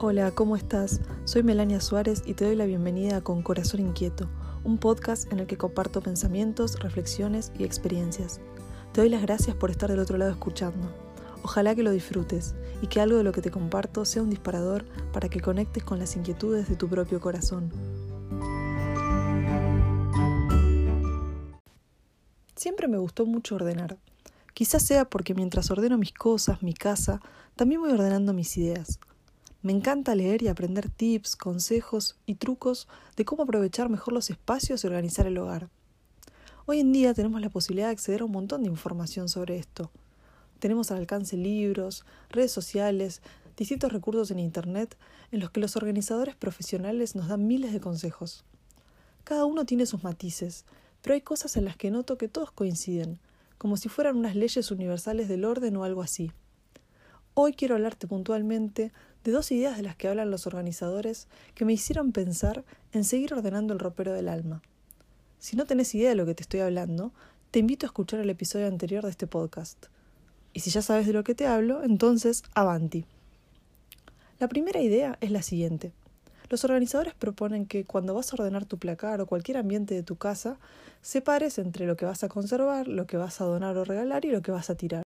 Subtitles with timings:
[0.00, 1.00] Hola, ¿cómo estás?
[1.24, 4.28] Soy Melania Suárez y te doy la bienvenida a Con Corazón Inquieto,
[4.62, 8.40] un podcast en el que comparto pensamientos, reflexiones y experiencias.
[8.92, 10.94] Te doy las gracias por estar del otro lado escuchando.
[11.42, 14.84] Ojalá que lo disfrutes y que algo de lo que te comparto sea un disparador
[15.12, 17.72] para que conectes con las inquietudes de tu propio corazón.
[22.54, 23.98] Siempre me gustó mucho ordenar.
[24.54, 27.20] Quizás sea porque mientras ordeno mis cosas, mi casa,
[27.56, 29.00] también voy ordenando mis ideas.
[29.60, 34.84] Me encanta leer y aprender tips, consejos y trucos de cómo aprovechar mejor los espacios
[34.84, 35.68] y organizar el hogar.
[36.66, 39.90] Hoy en día tenemos la posibilidad de acceder a un montón de información sobre esto.
[40.60, 43.20] Tenemos al alcance libros, redes sociales,
[43.56, 44.96] distintos recursos en Internet
[45.32, 48.44] en los que los organizadores profesionales nos dan miles de consejos.
[49.24, 50.66] Cada uno tiene sus matices,
[51.02, 53.18] pero hay cosas en las que noto que todos coinciden,
[53.58, 56.30] como si fueran unas leyes universales del orden o algo así.
[57.40, 58.92] Hoy quiero hablarte puntualmente
[59.24, 63.34] de dos ideas de las que hablan los organizadores que me hicieron pensar en seguir
[63.34, 64.62] ordenando el ropero del alma.
[65.38, 67.12] Si no tenés idea de lo que te estoy hablando,
[67.50, 69.86] te invito a escuchar el episodio anterior de este podcast.
[70.52, 73.04] Y si ya sabes de lo que te hablo, entonces avanti.
[74.38, 75.92] La primera idea es la siguiente.
[76.50, 80.16] Los organizadores proponen que cuando vas a ordenar tu placar o cualquier ambiente de tu
[80.16, 80.58] casa,
[81.02, 84.30] separes entre lo que vas a conservar, lo que vas a donar o regalar y
[84.30, 85.02] lo que vas a tirar.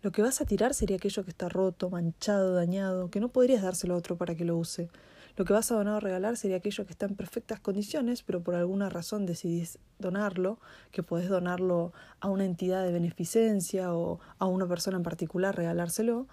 [0.00, 3.62] Lo que vas a tirar sería aquello que está roto, manchado, dañado, que no podrías
[3.62, 4.88] dárselo a otro para que lo use.
[5.36, 8.40] Lo que vas a donar o regalar sería aquello que está en perfectas condiciones, pero
[8.40, 10.60] por alguna razón decidís donarlo,
[10.92, 16.28] que podés donarlo a una entidad de beneficencia o a una persona en particular regalárselo.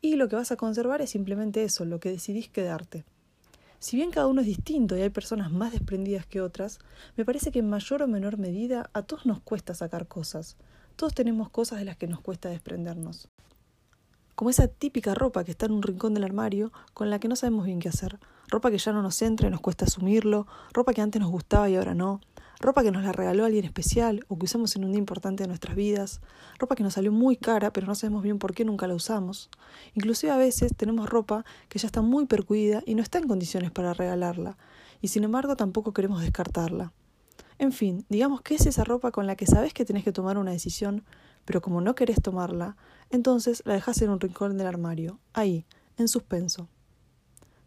[0.00, 3.04] Y lo que vas a conservar es simplemente eso, lo que decidís quedarte.
[3.80, 6.78] Si bien cada uno es distinto y hay personas más desprendidas que otras,
[7.16, 10.56] me parece que en mayor o menor medida a todos nos cuesta sacar cosas.
[10.98, 13.28] Todos tenemos cosas de las que nos cuesta desprendernos.
[14.34, 17.36] Como esa típica ropa que está en un rincón del armario con la que no
[17.36, 18.18] sabemos bien qué hacer.
[18.48, 21.70] Ropa que ya no nos entra y nos cuesta asumirlo, ropa que antes nos gustaba
[21.70, 22.20] y ahora no,
[22.58, 25.46] ropa que nos la regaló alguien especial o que usamos en un día importante de
[25.46, 26.20] nuestras vidas,
[26.58, 29.50] ropa que nos salió muy cara pero no sabemos bien por qué nunca la usamos.
[29.94, 33.70] Inclusive a veces tenemos ropa que ya está muy percuida y no está en condiciones
[33.70, 34.58] para regalarla,
[35.00, 36.92] y sin embargo tampoco queremos descartarla.
[37.58, 40.38] En fin, digamos que es esa ropa con la que sabes que tenés que tomar
[40.38, 41.04] una decisión,
[41.44, 42.76] pero como no querés tomarla,
[43.10, 46.68] entonces la dejas en un rincón del armario, ahí, en suspenso.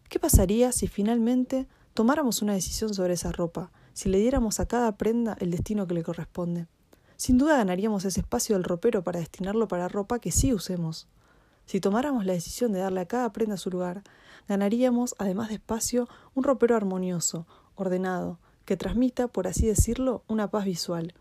[0.08, 4.96] ¿Qué pasaría si finalmente tomáramos una decisión sobre esa ropa, si le diéramos a cada
[4.96, 6.66] prenda el destino que le corresponde.
[7.16, 11.08] Sin duda ganaríamos ese espacio del ropero para destinarlo para ropa que sí usemos.
[11.66, 14.02] Si tomáramos la decisión de darle a cada prenda su lugar,
[14.48, 20.64] ganaríamos, además de espacio, un ropero armonioso, ordenado, que transmita, por así decirlo, una paz
[20.64, 21.14] visual.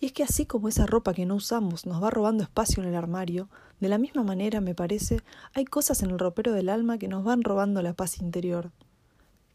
[0.00, 2.88] Y es que así como esa ropa que no usamos nos va robando espacio en
[2.88, 3.48] el armario,
[3.80, 5.20] de la misma manera, me parece,
[5.54, 8.72] hay cosas en el ropero del alma que nos van robando la paz interior.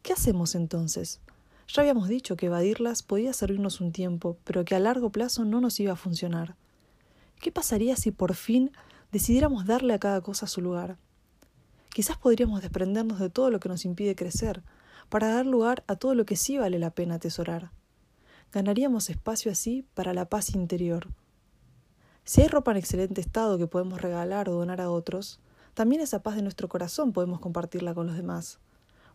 [0.02, 1.20] ¿Qué hacemos entonces?
[1.68, 5.60] Ya habíamos dicho que evadirlas podía servirnos un tiempo, pero que a largo plazo no
[5.60, 6.56] nos iba a funcionar.
[7.40, 8.72] ¿Qué pasaría si por fin
[9.10, 10.98] decidiéramos darle a cada cosa su lugar?
[11.90, 14.62] Quizás podríamos desprendernos de todo lo que nos impide crecer,
[15.12, 17.70] para dar lugar a todo lo que sí vale la pena atesorar.
[18.50, 21.08] Ganaríamos espacio así para la paz interior.
[22.24, 25.38] Si hay ropa en excelente estado que podemos regalar o donar a otros,
[25.74, 28.58] también esa paz de nuestro corazón podemos compartirla con los demás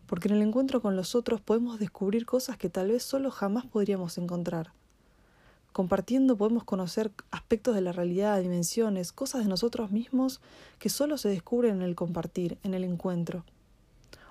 [0.08, 3.66] porque en el encuentro con los otros podemos descubrir cosas que tal vez solo jamás
[3.66, 4.72] podríamos encontrar.
[5.74, 10.40] Compartiendo podemos conocer aspectos de la realidad, dimensiones, cosas de nosotros mismos
[10.78, 13.44] que solo se descubren en el compartir, en el encuentro.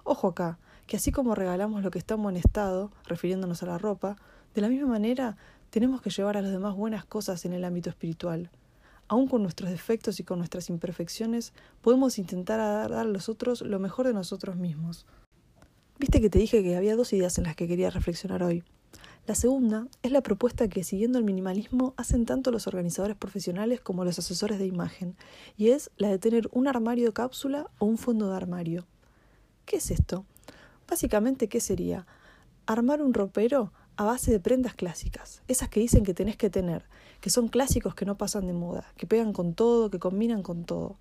[0.03, 3.77] Ojo acá, que así como regalamos lo que está en buen estado, refiriéndonos a la
[3.77, 4.15] ropa,
[4.55, 5.37] de la misma manera
[5.69, 8.49] tenemos que llevar a los demás buenas cosas en el ámbito espiritual.
[9.09, 13.79] Aun con nuestros defectos y con nuestras imperfecciones, podemos intentar dar a los otros lo
[13.79, 15.05] mejor de nosotros mismos.
[15.99, 18.63] Viste que te dije que había dos ideas en las que quería reflexionar hoy.
[19.25, 24.05] La segunda es la propuesta que, siguiendo el minimalismo, hacen tanto los organizadores profesionales como
[24.05, 25.17] los asesores de imagen,
[25.57, 28.87] y es la de tener un armario de cápsula o un fondo de armario.
[29.65, 30.25] ¿Qué es esto?
[30.87, 32.07] Básicamente, ¿qué sería?
[32.65, 36.85] Armar un ropero a base de prendas clásicas, esas que dicen que tenés que tener,
[37.19, 40.65] que son clásicos que no pasan de moda, que pegan con todo, que combinan con
[40.65, 40.97] todo.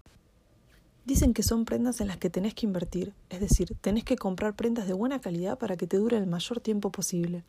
[1.04, 4.56] Dicen que son prendas en las que tenés que invertir, es decir, tenés que comprar
[4.56, 7.44] prendas de buena calidad para que te dure el mayor tiempo posible.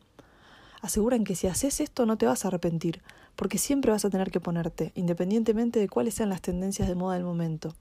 [0.80, 3.02] Aseguran que si haces esto no te vas a arrepentir,
[3.34, 7.14] porque siempre vas a tener que ponerte, independientemente de cuáles sean las tendencias de moda
[7.14, 7.74] del momento.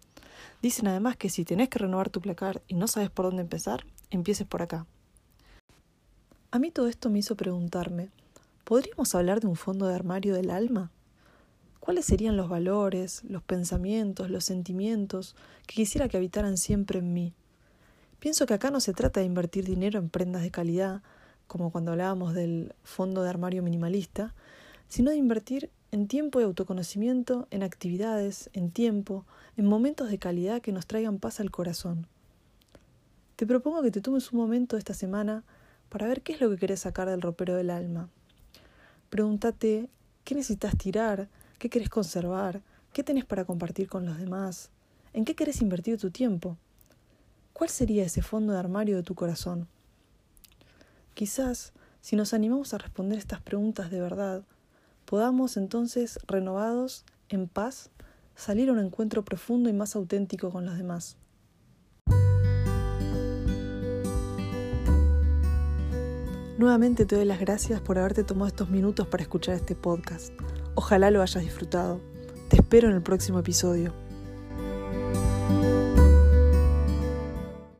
[0.61, 3.85] Dicen además que si tenés que renovar tu placar y no sabes por dónde empezar,
[4.09, 4.85] empieces por acá.
[6.51, 8.09] A mí todo esto me hizo preguntarme,
[8.63, 10.91] ¿podríamos hablar de un fondo de armario del alma?
[11.79, 17.33] ¿Cuáles serían los valores, los pensamientos, los sentimientos que quisiera que habitaran siempre en mí?
[18.19, 21.01] Pienso que acá no se trata de invertir dinero en prendas de calidad,
[21.47, 24.33] como cuando hablábamos del fondo de armario minimalista,
[24.87, 29.25] sino de invertir en tiempo y autoconocimiento, en actividades, en tiempo,
[29.55, 32.07] en momentos de calidad que nos traigan paz al corazón.
[33.37, 35.43] Te propongo que te tomes un momento esta semana
[35.89, 38.09] para ver qué es lo que querés sacar del ropero del alma.
[39.11, 39.91] Pregúntate
[40.23, 41.29] qué necesitas tirar,
[41.59, 42.63] qué querés conservar,
[42.93, 44.71] qué tenés para compartir con los demás,
[45.13, 46.57] en qué querés invertir tu tiempo.
[47.53, 49.67] ¿Cuál sería ese fondo de armario de tu corazón?
[51.13, 54.41] Quizás, si nos animamos a responder estas preguntas de verdad,
[55.05, 57.91] podamos entonces, renovados, en paz,
[58.35, 61.17] salir a un encuentro profundo y más auténtico con los demás.
[66.57, 70.33] Nuevamente te doy las gracias por haberte tomado estos minutos para escuchar este podcast.
[70.73, 72.01] Ojalá lo hayas disfrutado.
[72.49, 73.93] Te espero en el próximo episodio.